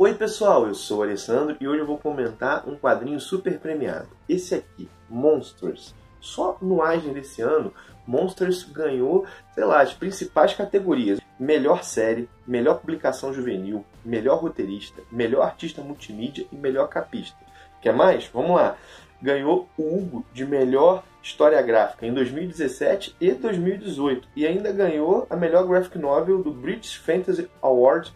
Oi 0.00 0.14
pessoal, 0.14 0.64
eu 0.64 0.76
sou 0.76 1.00
o 1.00 1.02
Alessandro 1.02 1.56
e 1.60 1.66
hoje 1.66 1.80
eu 1.80 1.86
vou 1.86 1.98
comentar 1.98 2.68
um 2.68 2.76
quadrinho 2.76 3.18
super 3.18 3.58
premiado. 3.58 4.06
Esse 4.28 4.54
aqui, 4.54 4.88
Monsters. 5.10 5.92
Só 6.20 6.56
no 6.62 6.88
Eisner 6.88 7.14
desse 7.14 7.42
ano, 7.42 7.74
Monsters 8.06 8.62
ganhou, 8.62 9.26
sei 9.52 9.64
lá, 9.64 9.82
as 9.82 9.92
principais 9.92 10.54
categorias. 10.54 11.18
Melhor 11.36 11.82
série, 11.82 12.30
melhor 12.46 12.78
publicação 12.78 13.34
juvenil, 13.34 13.84
melhor 14.04 14.38
roteirista, 14.38 15.02
melhor 15.10 15.42
artista 15.42 15.82
multimídia 15.82 16.46
e 16.52 16.54
melhor 16.54 16.86
capista. 16.88 17.36
Quer 17.82 17.92
mais? 17.92 18.30
Vamos 18.32 18.54
lá. 18.54 18.76
Ganhou 19.20 19.68
o 19.76 19.82
Hugo 19.82 20.24
de 20.32 20.46
melhor 20.46 21.02
história 21.20 21.60
gráfica 21.60 22.06
em 22.06 22.14
2017 22.14 23.16
e 23.20 23.32
2018 23.32 24.28
e 24.36 24.46
ainda 24.46 24.70
ganhou 24.70 25.26
a 25.28 25.34
melhor 25.34 25.66
graphic 25.66 25.98
novel 25.98 26.40
do 26.40 26.52
British 26.52 26.94
Fantasy 26.94 27.50
Award 27.60 28.14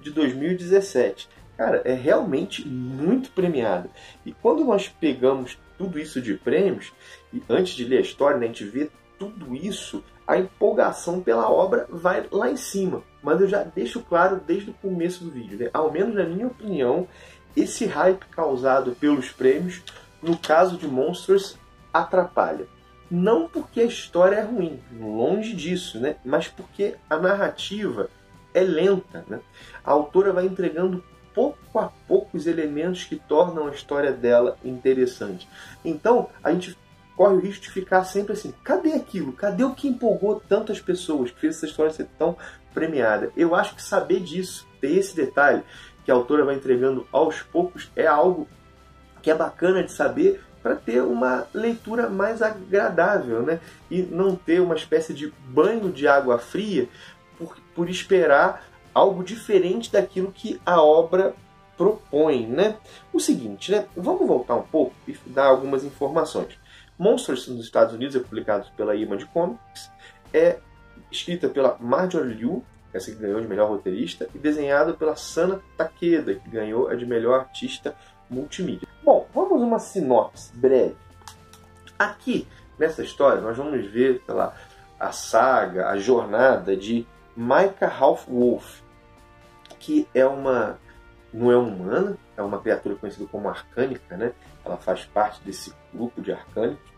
de 0.00 0.10
2017. 0.10 1.28
Cara, 1.56 1.82
é 1.84 1.92
realmente 1.92 2.66
muito 2.66 3.30
premiado. 3.30 3.90
E 4.24 4.32
quando 4.32 4.64
nós 4.64 4.88
pegamos 4.88 5.58
tudo 5.76 5.98
isso 5.98 6.20
de 6.20 6.34
prêmios, 6.34 6.92
e 7.32 7.42
antes 7.48 7.74
de 7.74 7.84
ler 7.84 7.98
a 7.98 8.02
história, 8.02 8.38
né, 8.38 8.46
a 8.46 8.48
gente 8.48 8.64
vê 8.64 8.90
tudo 9.18 9.54
isso, 9.54 10.04
a 10.26 10.38
empolgação 10.38 11.20
pela 11.20 11.50
obra 11.50 11.86
vai 11.90 12.26
lá 12.30 12.50
em 12.50 12.56
cima. 12.56 13.02
Mas 13.22 13.40
eu 13.40 13.48
já 13.48 13.64
deixo 13.64 14.00
claro 14.00 14.40
desde 14.46 14.70
o 14.70 14.74
começo 14.74 15.24
do 15.24 15.30
vídeo, 15.30 15.58
né? 15.58 15.70
ao 15.72 15.90
menos 15.90 16.14
na 16.14 16.24
minha 16.24 16.46
opinião, 16.46 17.08
esse 17.56 17.86
hype 17.86 18.24
causado 18.26 18.92
pelos 18.92 19.30
prêmios, 19.30 19.82
no 20.22 20.36
caso 20.36 20.76
de 20.76 20.86
Monsters, 20.86 21.56
atrapalha. 21.92 22.66
Não 23.10 23.48
porque 23.48 23.80
a 23.80 23.86
história 23.86 24.36
é 24.36 24.42
ruim, 24.42 24.80
longe 25.00 25.54
disso, 25.54 25.98
né? 25.98 26.16
mas 26.24 26.46
porque 26.46 26.94
a 27.08 27.16
narrativa 27.16 28.10
é 28.58 28.62
lenta. 28.62 29.24
Né? 29.28 29.40
A 29.84 29.92
autora 29.92 30.32
vai 30.32 30.46
entregando 30.46 31.02
pouco 31.34 31.78
a 31.78 31.88
pouco 32.06 32.36
os 32.36 32.46
elementos 32.46 33.04
que 33.04 33.16
tornam 33.16 33.68
a 33.68 33.70
história 33.70 34.12
dela 34.12 34.58
interessante. 34.64 35.48
Então, 35.84 36.28
a 36.42 36.52
gente 36.52 36.76
corre 37.16 37.34
o 37.34 37.40
risco 37.40 37.64
de 37.64 37.70
ficar 37.70 38.04
sempre 38.04 38.32
assim: 38.32 38.52
cadê 38.62 38.92
aquilo? 38.92 39.32
Cadê 39.32 39.64
o 39.64 39.74
que 39.74 39.88
empolgou 39.88 40.40
tantas 40.48 40.80
pessoas, 40.80 41.30
que 41.30 41.40
fez 41.40 41.56
essa 41.56 41.66
história 41.66 41.92
ser 41.92 42.08
tão 42.18 42.36
premiada? 42.74 43.30
Eu 43.36 43.54
acho 43.54 43.74
que 43.74 43.82
saber 43.82 44.20
disso, 44.20 44.66
ter 44.80 44.96
esse 44.96 45.14
detalhe 45.14 45.62
que 46.04 46.10
a 46.10 46.14
autora 46.14 46.44
vai 46.44 46.54
entregando 46.54 47.06
aos 47.12 47.42
poucos, 47.42 47.90
é 47.94 48.06
algo 48.06 48.48
que 49.20 49.30
é 49.30 49.34
bacana 49.34 49.82
de 49.82 49.92
saber 49.92 50.42
para 50.62 50.74
ter 50.74 51.02
uma 51.02 51.46
leitura 51.54 52.08
mais 52.08 52.42
agradável, 52.42 53.42
né? 53.42 53.60
E 53.90 54.02
não 54.02 54.34
ter 54.34 54.60
uma 54.60 54.74
espécie 54.74 55.14
de 55.14 55.32
banho 55.48 55.90
de 55.90 56.08
água 56.08 56.38
fria 56.38 56.88
por, 57.78 57.88
esperar 57.88 58.64
algo 58.92 59.22
diferente 59.22 59.92
daquilo 59.92 60.32
que 60.32 60.60
a 60.66 60.82
obra 60.82 61.32
propõe, 61.76 62.44
né? 62.44 62.76
O 63.12 63.20
seguinte, 63.20 63.70
né? 63.70 63.86
Vamos 63.96 64.26
voltar 64.26 64.56
um 64.56 64.62
pouco 64.62 64.92
e 65.06 65.16
dar 65.26 65.46
algumas 65.46 65.84
informações. 65.84 66.58
Monsters 66.98 67.46
nos 67.46 67.64
Estados 67.64 67.94
Unidos 67.94 68.16
é 68.16 68.18
publicado 68.18 68.66
pela 68.76 68.96
Image 68.96 69.26
Comics, 69.26 69.92
é 70.34 70.58
escrita 71.08 71.48
pela 71.48 71.76
Marjorie 71.78 72.34
Liu, 72.34 72.64
essa 72.92 73.12
que 73.12 73.16
ganhou 73.16 73.40
de 73.40 73.46
melhor 73.46 73.68
roteirista, 73.68 74.28
e 74.34 74.38
desenhada 74.38 74.92
pela 74.92 75.14
Sana 75.14 75.60
Takeda, 75.76 76.34
que 76.34 76.50
ganhou 76.50 76.88
a 76.88 76.96
de 76.96 77.06
melhor 77.06 77.38
artista 77.38 77.94
multimídia. 78.28 78.88
Bom, 79.04 79.28
vamos 79.32 79.62
uma 79.62 79.78
sinopse 79.78 80.50
breve. 80.56 80.96
Aqui, 81.96 82.48
nessa 82.76 83.04
história, 83.04 83.40
nós 83.40 83.56
vamos 83.56 83.86
ver 83.86 84.20
lá, 84.26 84.52
a 84.98 85.12
saga, 85.12 85.90
a 85.90 85.98
jornada 85.98 86.76
de 86.76 87.06
Maika 87.38 87.86
Half-Wolf, 87.86 88.80
que 89.78 90.08
é 90.12 90.26
uma 90.26 90.76
não 91.32 91.52
é 91.52 91.56
humana, 91.56 92.18
é 92.36 92.42
uma 92.42 92.60
criatura 92.60 92.96
conhecida 92.96 93.28
como 93.30 93.48
arcânica, 93.48 94.16
né? 94.16 94.32
Ela 94.64 94.76
faz 94.76 95.04
parte 95.04 95.40
desse 95.42 95.72
grupo 95.94 96.20
de 96.20 96.32
arcânicos. 96.32 96.90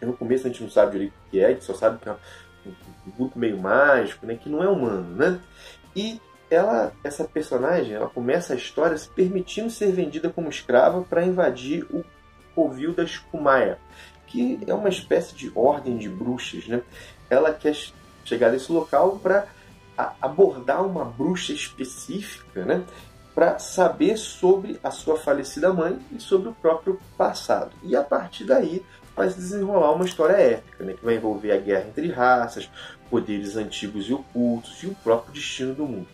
No 0.00 0.16
começo 0.16 0.46
a 0.46 0.50
gente 0.50 0.62
não 0.62 0.70
sabe 0.70 0.92
direito 0.92 1.12
o 1.12 1.30
que 1.30 1.40
é, 1.40 1.44
a 1.44 1.48
gente 1.50 1.64
só 1.64 1.74
sabe 1.74 1.98
que 1.98 2.08
é 2.08 2.16
um 2.64 3.10
grupo 3.14 3.38
meio 3.38 3.58
mágico, 3.58 4.24
né? 4.24 4.36
Que 4.36 4.48
não 4.48 4.62
é 4.62 4.68
humano, 4.68 5.14
né? 5.14 5.38
E 5.94 6.18
ela, 6.50 6.94
essa 7.04 7.24
personagem, 7.24 7.92
ela 7.92 8.08
começa 8.08 8.54
a 8.54 8.56
história 8.56 8.96
se 8.96 9.10
permitindo 9.10 9.68
ser 9.68 9.92
vendida 9.92 10.30
como 10.30 10.48
escrava 10.48 11.02
para 11.02 11.26
invadir 11.26 11.84
o 11.90 12.02
covil 12.54 12.94
das 12.94 13.18
Kumaya, 13.18 13.78
que 14.26 14.60
é 14.66 14.72
uma 14.72 14.88
espécie 14.88 15.34
de 15.34 15.52
ordem 15.54 15.98
de 15.98 16.08
bruxas, 16.08 16.66
né? 16.66 16.80
Ela 17.28 17.52
quer 17.52 17.76
chegar 18.24 18.50
nesse 18.50 18.72
local 18.72 19.18
para 19.22 19.46
abordar 20.20 20.84
uma 20.84 21.04
bruxa 21.04 21.52
específica, 21.52 22.64
né? 22.64 22.84
Para 23.34 23.58
saber 23.58 24.16
sobre 24.16 24.78
a 24.82 24.90
sua 24.90 25.16
falecida 25.16 25.72
mãe 25.72 25.98
e 26.12 26.20
sobre 26.20 26.48
o 26.48 26.54
próprio 26.54 27.00
passado. 27.16 27.72
E 27.82 27.94
a 27.96 28.02
partir 28.02 28.44
daí 28.44 28.84
vai 29.14 29.28
se 29.28 29.36
desenrolar 29.36 29.92
uma 29.92 30.04
história 30.04 30.34
épica, 30.34 30.84
né? 30.84 30.94
Que 30.94 31.04
vai 31.04 31.16
envolver 31.16 31.52
a 31.52 31.58
guerra 31.58 31.88
entre 31.88 32.10
raças, 32.10 32.70
poderes 33.10 33.56
antigos 33.56 34.08
e 34.08 34.14
ocultos 34.14 34.82
e 34.82 34.86
o 34.86 34.94
próprio 34.96 35.32
destino 35.32 35.74
do 35.74 35.86
mundo. 35.86 36.08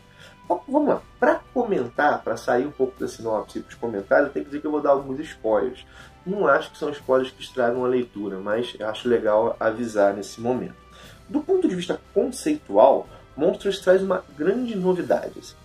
Bom, 0.47 0.63
vamos 0.69 0.89
lá. 0.89 1.03
Para 1.19 1.41
comentar, 1.55 2.23
para 2.23 2.37
sair 2.37 2.67
um 2.67 2.71
pouco 2.71 2.99
da 3.01 3.09
sinopse 3.09 3.61
para 3.61 3.69
os 3.69 3.75
comentários, 3.75 4.29
eu 4.29 4.33
tenho 4.33 4.45
que 4.45 4.51
dizer 4.51 4.61
que 4.61 4.67
eu 4.67 4.71
vou 4.71 4.83
dar 4.83 4.91
alguns 4.91 5.19
spoilers. 5.21 5.87
Não 6.27 6.47
acho 6.47 6.71
que 6.71 6.79
são 6.79 6.91
spoilers 6.91 7.31
que 7.31 7.43
estragam 7.43 7.85
a 7.85 7.89
leitura, 7.89 8.39
mas 8.39 8.77
acho 8.81 9.09
legal 9.09 9.57
avisar 9.59 10.15
nesse 10.15 10.41
momento. 10.41 10.77
Do 11.29 11.41
ponto 11.41 11.67
de 11.67 11.75
vista 11.75 11.99
conceitual, 12.13 13.07
Monstros 13.37 13.81
traz 13.81 14.03
uma 14.03 14.25
grande 14.37 14.75
novidade. 14.77 15.39
Assim. 15.39 15.57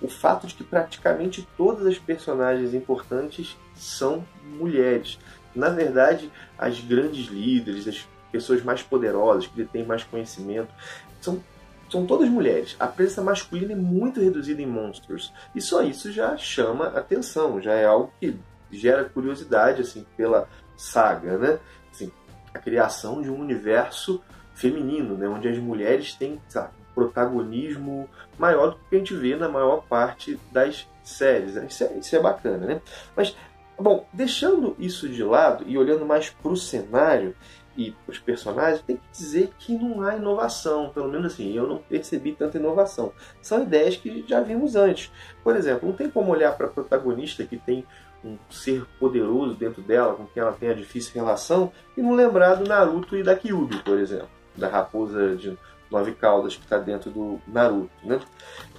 O 0.00 0.08
fato 0.08 0.46
de 0.46 0.54
que 0.54 0.64
praticamente 0.64 1.46
todas 1.56 1.86
as 1.86 1.98
personagens 1.98 2.74
importantes 2.74 3.56
são 3.74 4.24
mulheres. 4.44 5.18
Na 5.54 5.68
verdade, 5.68 6.30
as 6.58 6.80
grandes 6.80 7.26
líderes, 7.26 7.86
as 7.86 8.06
pessoas 8.30 8.62
mais 8.62 8.82
poderosas, 8.82 9.46
que 9.46 9.56
detêm 9.56 9.84
mais 9.84 10.02
conhecimento, 10.02 10.72
são, 11.20 11.42
são 11.90 12.04
todas 12.04 12.28
mulheres. 12.28 12.76
A 12.78 12.86
presença 12.86 13.22
masculina 13.22 13.72
é 13.72 13.76
muito 13.76 14.20
reduzida 14.20 14.60
em 14.60 14.66
Monsters. 14.66 15.32
E 15.54 15.60
só 15.60 15.82
isso 15.82 16.10
já 16.10 16.36
chama 16.36 16.88
atenção, 16.88 17.60
já 17.60 17.72
é 17.74 17.86
algo 17.86 18.12
que 18.20 18.36
gera 18.70 19.04
curiosidade 19.04 19.82
assim 19.82 20.04
pela 20.16 20.48
saga, 20.76 21.38
né? 21.38 21.58
Assim, 21.92 22.10
a 22.52 22.58
criação 22.58 23.22
de 23.22 23.30
um 23.30 23.40
universo 23.40 24.20
feminino, 24.54 25.16
né? 25.16 25.28
onde 25.28 25.48
as 25.48 25.58
mulheres 25.58 26.14
têm 26.14 26.40
sabe, 26.48 26.72
protagonismo 26.94 28.08
maior 28.38 28.70
do 28.70 28.76
que 28.88 28.96
a 28.96 28.98
gente 28.98 29.14
vê 29.14 29.36
na 29.36 29.48
maior 29.48 29.84
parte 29.88 30.38
das 30.52 30.88
séries. 31.02 31.54
Né? 31.54 31.66
Isso, 31.68 31.84
é, 31.84 31.98
isso 31.98 32.16
é 32.16 32.20
bacana, 32.20 32.66
né? 32.66 32.80
Mas, 33.16 33.36
bom, 33.78 34.06
deixando 34.12 34.76
isso 34.78 35.08
de 35.08 35.22
lado 35.22 35.64
e 35.66 35.76
olhando 35.76 36.06
mais 36.06 36.30
para 36.30 36.52
o 36.52 36.56
cenário 36.56 37.34
e 37.76 37.90
para 37.90 38.12
os 38.12 38.18
personagens, 38.18 38.82
tem 38.82 38.96
que 38.96 39.02
dizer 39.12 39.52
que 39.58 39.76
não 39.76 40.02
há 40.02 40.16
inovação. 40.16 40.90
Pelo 40.90 41.10
menos 41.10 41.32
assim, 41.32 41.52
eu 41.52 41.66
não 41.66 41.78
percebi 41.78 42.32
tanta 42.32 42.58
inovação. 42.58 43.12
São 43.42 43.62
ideias 43.62 43.96
que 43.96 44.24
já 44.26 44.40
vimos 44.40 44.76
antes. 44.76 45.10
Por 45.42 45.56
exemplo, 45.56 45.88
não 45.88 45.96
tem 45.96 46.08
como 46.08 46.30
olhar 46.30 46.56
para 46.56 46.66
a 46.66 46.70
protagonista 46.70 47.44
que 47.44 47.56
tem 47.56 47.84
um 48.24 48.38
ser 48.48 48.86
poderoso 48.98 49.54
dentro 49.54 49.82
dela, 49.82 50.14
com 50.14 50.24
quem 50.26 50.42
ela 50.42 50.52
tem 50.52 50.70
a 50.70 50.74
difícil 50.74 51.12
relação, 51.14 51.70
e 51.96 52.00
não 52.00 52.14
lembrar 52.14 52.54
do 52.54 52.64
Naruto 52.64 53.16
e 53.16 53.22
da 53.22 53.36
Kyuubi, 53.36 53.82
por 53.82 53.98
exemplo, 53.98 54.30
da 54.56 54.68
raposa 54.68 55.36
de 55.36 55.58
nove 55.94 56.12
caudas 56.12 56.56
que 56.56 56.62
está 56.62 56.78
dentro 56.78 57.10
do 57.10 57.40
Naruto, 57.46 57.90
né? 58.02 58.20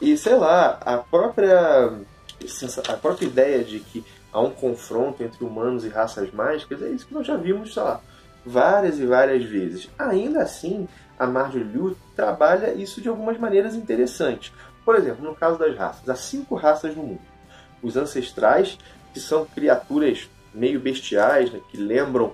E 0.02 0.18
sei 0.18 0.36
lá, 0.36 0.80
a 0.82 0.98
própria 0.98 1.92
a 2.88 2.94
própria 2.94 3.26
ideia 3.26 3.64
de 3.64 3.80
que 3.80 4.04
a 4.32 4.42
um 4.42 4.52
confronto 4.52 5.24
entre 5.24 5.44
humanos 5.44 5.86
e 5.86 5.90
raças 5.90 6.30
mágicas, 6.32 6.82
é 6.82 6.90
isso 6.90 7.08
que 7.08 7.14
nós 7.14 7.26
já 7.26 7.38
vimos, 7.38 7.74
sei 7.74 7.82
lá, 7.82 8.02
várias 8.46 9.00
e 9.00 9.06
várias 9.06 9.46
vezes. 9.46 9.90
Ainda 9.98 10.42
assim, 10.42 10.90
a 11.18 11.26
Marjorie 11.26 11.64
Liu 11.64 11.96
trabalha 12.16 12.74
isso 12.74 13.00
de 13.00 13.08
algumas 13.08 13.40
maneiras 13.40 13.76
interessantes. 13.76 14.52
Por 14.84 14.96
exemplo, 14.96 15.24
no 15.24 15.34
caso 15.34 15.58
das 15.58 15.76
raças, 15.78 16.08
há 16.10 16.16
cinco 16.16 16.56
raças 16.56 16.94
no 16.96 17.04
mundo. 17.04 17.22
Os 17.82 17.96
ancestrais, 17.96 18.78
que 19.14 19.22
são 19.22 19.46
criaturas 19.46 20.30
meio 20.54 20.82
bestiais, 20.82 21.50
né, 21.52 21.62
que 21.72 21.78
lembram 21.78 22.34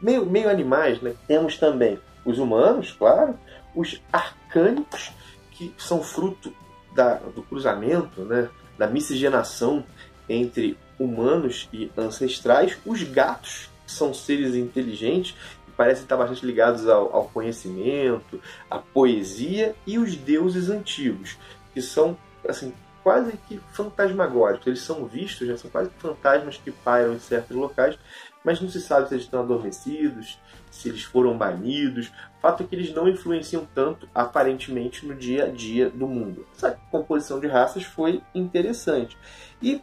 meio, 0.00 0.24
meio 0.24 0.48
animais. 0.48 1.02
Né? 1.02 1.12
Temos 1.26 1.58
também 1.58 1.98
os 2.24 2.38
humanos, 2.38 2.92
claro, 2.92 3.36
os 3.74 4.00
arcânicos, 4.12 5.12
que 5.52 5.74
são 5.78 6.02
fruto 6.02 6.52
da, 6.94 7.14
do 7.14 7.42
cruzamento, 7.42 8.22
né, 8.24 8.48
da 8.78 8.86
miscigenação 8.86 9.84
entre 10.28 10.78
humanos 10.98 11.68
e 11.72 11.90
ancestrais, 11.96 12.78
os 12.84 13.02
gatos, 13.02 13.70
que 13.86 13.92
são 13.92 14.14
seres 14.14 14.54
inteligentes, 14.54 15.34
que 15.64 15.72
parecem 15.72 16.04
estar 16.04 16.16
bastante 16.16 16.44
ligados 16.46 16.88
ao, 16.88 17.14
ao 17.14 17.24
conhecimento, 17.28 18.40
à 18.70 18.78
poesia, 18.78 19.74
e 19.86 19.98
os 19.98 20.14
deuses 20.16 20.68
antigos, 20.68 21.36
que 21.74 21.82
são 21.82 22.16
assim 22.48 22.72
quase 23.02 23.32
que 23.48 23.58
fantasmagóricos. 23.72 24.66
Eles 24.66 24.80
são 24.80 25.04
vistos, 25.04 25.46
né? 25.48 25.56
são 25.56 25.70
quase 25.70 25.90
fantasmas 25.98 26.56
que 26.56 26.70
pairam 26.70 27.14
em 27.14 27.18
certos 27.18 27.56
locais, 27.56 27.98
mas 28.44 28.60
não 28.60 28.68
se 28.68 28.80
sabe 28.80 29.08
se 29.08 29.14
eles 29.14 29.24
estão 29.24 29.40
adormecidos, 29.40 30.38
se 30.70 30.88
eles 30.88 31.02
foram 31.02 31.36
banidos. 31.36 32.08
O 32.38 32.40
fato 32.40 32.62
é 32.62 32.66
que 32.66 32.74
eles 32.74 32.92
não 32.92 33.08
influenciam 33.08 33.66
tanto, 33.74 34.08
aparentemente, 34.14 35.06
no 35.06 35.14
dia 35.14 35.44
a 35.44 35.48
dia 35.48 35.90
do 35.90 36.06
mundo. 36.06 36.46
Essa 36.56 36.78
composição 36.90 37.38
de 37.38 37.46
raças 37.46 37.84
foi 37.84 38.22
interessante. 38.34 39.16
E 39.60 39.80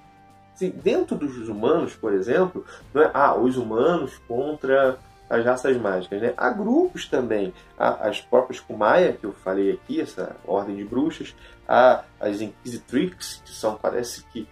dentro 0.67 1.15
dos 1.15 1.47
humanos, 1.47 1.95
por 1.95 2.13
exemplo, 2.13 2.65
não 2.93 3.01
é, 3.01 3.11
ah, 3.13 3.33
os 3.35 3.55
humanos 3.55 4.17
contra 4.27 4.99
as 5.29 5.45
raças 5.45 5.77
mágicas. 5.77 6.21
Né? 6.21 6.33
Há 6.35 6.49
grupos 6.49 7.07
também, 7.07 7.53
há 7.77 8.07
as 8.07 8.19
próprias 8.19 8.59
Kumaya, 8.59 9.13
que 9.13 9.25
eu 9.25 9.33
falei 9.33 9.71
aqui, 9.71 10.01
essa 10.01 10.35
ordem 10.45 10.75
de 10.75 10.83
bruxas, 10.83 11.35
há 11.67 12.03
as 12.19 12.41
Inquisitrix, 12.41 13.41
que 13.45 13.51
são, 13.51 13.75
parece 13.75 14.23
que, 14.25 14.47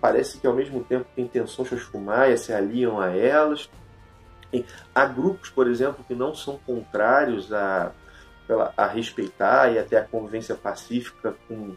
parece 0.00 0.38
que 0.38 0.46
ao 0.46 0.54
mesmo 0.54 0.82
tempo 0.82 1.04
que 1.04 1.16
têm 1.16 1.28
tensões 1.28 1.68
com 1.84 2.10
as 2.10 2.40
se 2.40 2.52
aliam 2.52 2.98
a 2.98 3.14
elas. 3.14 3.68
E 4.52 4.64
há 4.94 5.04
grupos, 5.04 5.50
por 5.50 5.68
exemplo, 5.68 6.02
que 6.08 6.14
não 6.14 6.34
são 6.34 6.58
contrários 6.64 7.52
a, 7.52 7.92
a 8.74 8.86
respeitar 8.86 9.70
e 9.70 9.78
até 9.78 9.98
a 9.98 10.04
convivência 10.04 10.54
pacífica 10.54 11.36
com 11.46 11.76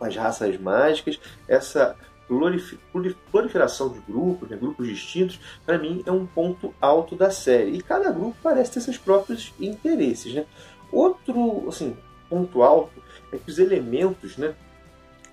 as 0.00 0.16
raças 0.16 0.58
mágicas. 0.58 1.20
Essa 1.46 1.94
proliferação 3.30 3.88
de 3.88 3.98
grupos, 4.00 4.48
né, 4.48 4.56
grupos 4.56 4.86
distintos, 4.86 5.38
para 5.64 5.78
mim 5.78 6.02
é 6.06 6.12
um 6.12 6.26
ponto 6.26 6.74
alto 6.80 7.16
da 7.16 7.30
série. 7.30 7.72
E 7.72 7.82
cada 7.82 8.10
grupo 8.10 8.36
parece 8.42 8.72
ter 8.72 8.80
seus 8.80 8.98
próprios 8.98 9.52
interesses. 9.60 10.34
Né? 10.34 10.44
Outro 10.90 11.68
assim, 11.68 11.96
ponto 12.28 12.62
alto 12.62 13.02
é 13.32 13.38
que 13.38 13.50
os 13.50 13.58
elementos, 13.58 14.36
né, 14.36 14.54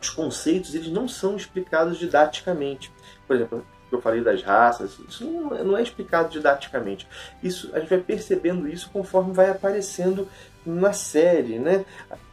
os 0.02 0.10
conceitos, 0.10 0.74
eles 0.76 0.90
não 0.90 1.08
são 1.08 1.36
explicados 1.36 1.98
didaticamente. 1.98 2.92
Por 3.28 3.36
exemplo, 3.36 3.66
eu 3.92 4.02
falei 4.02 4.22
das 4.22 4.44
raças, 4.44 4.98
isso 5.08 5.26
não, 5.26 5.64
não 5.64 5.78
é 5.78 5.82
explicado 5.82 6.30
didaticamente. 6.30 7.08
Isso 7.42 7.70
a 7.74 7.80
gente 7.80 7.90
vai 7.90 8.00
percebendo 8.00 8.68
isso 8.68 8.90
conforme 8.92 9.34
vai 9.34 9.50
aparecendo 9.50 10.28
na 10.66 10.94
série, 10.94 11.58
né? 11.58 11.86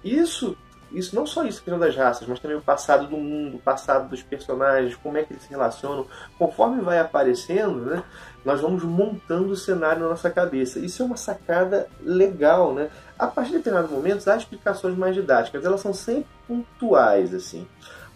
Isso 0.05 0.57
isso 0.97 1.15
não 1.15 1.27
só 1.27 1.45
isso, 1.45 1.63
questão 1.63 1.79
das 1.79 1.95
raças, 1.95 2.27
mas 2.27 2.41
também 2.41 2.57
o 2.57 2.63
passado 2.63 3.07
do 3.07 3.19
mundo, 3.19 3.57
o 3.57 3.61
passado 3.61 4.09
dos 4.09 4.23
personagens, 4.23 4.97
como 4.97 5.19
é 5.19 5.23
que 5.23 5.33
eles 5.35 5.43
se 5.43 5.51
relacionam. 5.51 6.07
Conforme 6.39 6.81
vai 6.81 6.99
aparecendo, 6.99 7.85
né, 7.85 8.03
nós 8.43 8.63
vamos 8.63 8.83
montando 8.83 9.51
o 9.51 9.57
cenário 9.57 10.03
na 10.03 10.09
nossa 10.09 10.31
cabeça. 10.31 10.79
Isso 10.79 11.03
é 11.03 11.05
uma 11.05 11.17
sacada 11.19 11.87
legal, 12.03 12.73
né? 12.73 12.89
A 13.19 13.27
partir 13.27 13.51
de 13.51 13.59
determinados 13.59 13.91
momentos, 13.91 14.27
há 14.27 14.37
explicações 14.37 14.97
mais 14.97 15.15
didáticas, 15.15 15.65
elas 15.65 15.81
são 15.81 15.93
sempre 15.93 16.29
pontuais, 16.49 17.35
assim. 17.35 17.67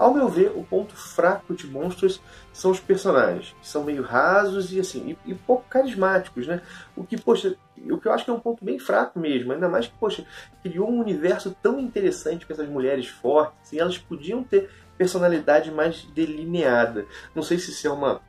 Ao 0.00 0.14
meu 0.14 0.30
ver, 0.30 0.50
o 0.56 0.64
ponto 0.64 0.96
fraco 0.96 1.54
de 1.54 1.66
Monstros 1.66 2.22
são 2.54 2.70
os 2.70 2.80
personagens, 2.80 3.54
que 3.60 3.68
são 3.68 3.84
meio 3.84 4.02
rasos 4.02 4.72
e 4.72 4.80
assim, 4.80 5.14
e, 5.26 5.30
e, 5.30 5.34
pouco 5.34 5.66
carismáticos, 5.68 6.46
né? 6.46 6.62
O 6.96 7.04
que, 7.04 7.20
poxa, 7.20 7.54
o 7.76 7.98
que 7.98 8.08
eu 8.08 8.12
acho 8.12 8.24
que 8.24 8.30
é 8.30 8.32
um 8.32 8.40
ponto 8.40 8.64
bem 8.64 8.78
fraco 8.78 9.18
mesmo, 9.20 9.52
ainda 9.52 9.68
mais 9.68 9.88
que, 9.88 9.92
poxa, 10.00 10.24
criou 10.62 10.90
um 10.90 11.00
universo 11.00 11.54
tão 11.62 11.78
interessante 11.78 12.46
com 12.46 12.52
essas 12.54 12.66
mulheres 12.66 13.08
fortes, 13.08 13.74
e 13.74 13.78
elas 13.78 13.98
podiam 13.98 14.42
ter 14.42 14.70
personalidade 14.96 15.70
mais 15.70 16.04
delineada. 16.14 17.04
Não 17.34 17.42
sei 17.42 17.58
se 17.58 17.70
isso 17.70 17.86
é 17.86 17.90
uma 17.90 18.22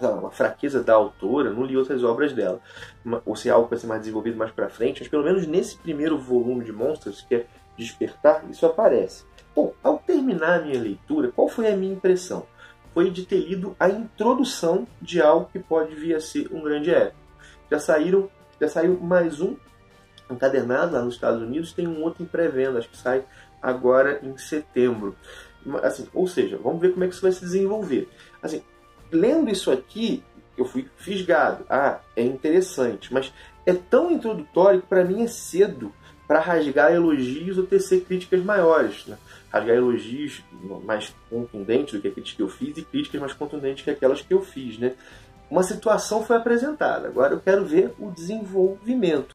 uma 0.00 0.30
fraqueza 0.30 0.82
da 0.82 0.94
autora, 0.94 1.50
não 1.50 1.62
li 1.62 1.76
outras 1.76 2.02
obras 2.02 2.32
dela, 2.32 2.58
ou 3.26 3.36
se 3.36 3.50
é 3.50 3.52
algo 3.52 3.68
vai 3.68 3.78
ser 3.78 3.86
mais 3.86 4.00
desenvolvido 4.00 4.36
mais 4.36 4.50
para 4.50 4.70
frente, 4.70 5.00
mas 5.00 5.08
pelo 5.08 5.22
menos 5.22 5.46
nesse 5.46 5.76
primeiro 5.76 6.18
volume 6.18 6.64
de 6.64 6.72
Monstros, 6.72 7.20
que 7.20 7.34
é 7.34 7.46
Despertar, 7.80 8.44
isso 8.50 8.66
aparece. 8.66 9.24
Bom, 9.54 9.74
ao 9.82 9.98
terminar 9.98 10.60
a 10.60 10.62
minha 10.62 10.80
leitura, 10.80 11.32
qual 11.32 11.48
foi 11.48 11.68
a 11.68 11.76
minha 11.76 11.92
impressão? 11.92 12.46
Foi 12.94 13.10
de 13.10 13.24
ter 13.24 13.38
lido 13.38 13.76
a 13.78 13.88
introdução 13.88 14.86
de 15.00 15.20
algo 15.20 15.48
que 15.52 15.58
pode 15.58 15.94
vir 15.94 16.14
a 16.14 16.20
ser 16.20 16.52
um 16.52 16.62
grande 16.62 16.90
épico. 16.90 17.18
Já 17.70 17.78
saíram, 17.78 18.30
já 18.60 18.68
saiu 18.68 18.98
mais 19.00 19.40
um 19.40 19.56
encadernado 20.30 20.94
lá 20.94 21.02
nos 21.02 21.14
Estados 21.14 21.42
Unidos, 21.42 21.72
tem 21.72 21.86
um 21.86 22.02
outro 22.02 22.22
em 22.22 22.26
pré-venda, 22.26 22.78
acho 22.78 22.88
que 22.88 22.96
sai 22.96 23.24
agora 23.60 24.20
em 24.22 24.36
setembro. 24.36 25.16
Assim, 25.82 26.08
ou 26.14 26.26
seja, 26.26 26.58
vamos 26.62 26.80
ver 26.80 26.92
como 26.92 27.04
é 27.04 27.08
que 27.08 27.14
isso 27.14 27.22
vai 27.22 27.32
se 27.32 27.40
desenvolver. 27.40 28.08
Assim, 28.42 28.62
lendo 29.10 29.50
isso 29.50 29.70
aqui, 29.70 30.22
eu 30.56 30.64
fui 30.64 30.88
fisgado. 30.96 31.64
Ah, 31.68 32.00
é 32.16 32.22
interessante, 32.22 33.12
mas 33.12 33.32
é 33.66 33.74
tão 33.74 34.10
introdutório 34.10 34.80
que 34.80 34.86
para 34.86 35.04
mim 35.04 35.22
é 35.22 35.26
cedo 35.26 35.92
para 36.30 36.38
rasgar 36.38 36.92
elogios 36.92 37.58
ou 37.58 37.66
tecer 37.66 38.02
críticas 38.02 38.40
maiores. 38.44 39.04
Né? 39.04 39.18
Rasgar 39.52 39.74
elogios 39.74 40.44
mais 40.84 41.12
contundentes 41.28 41.94
do 41.94 42.00
que 42.00 42.06
aqueles 42.06 42.30
que 42.30 42.40
eu 42.40 42.48
fiz 42.48 42.78
e 42.78 42.82
críticas 42.82 43.20
mais 43.20 43.32
contundentes 43.32 43.82
que 43.82 43.90
aquelas 43.90 44.22
que 44.22 44.32
eu 44.32 44.40
fiz. 44.40 44.78
Né? 44.78 44.92
Uma 45.50 45.64
situação 45.64 46.22
foi 46.24 46.36
apresentada, 46.36 47.08
agora 47.08 47.34
eu 47.34 47.40
quero 47.40 47.64
ver 47.64 47.92
o 47.98 48.12
desenvolvimento. 48.12 49.34